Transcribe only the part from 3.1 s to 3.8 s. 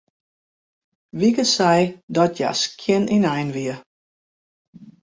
ynein wie.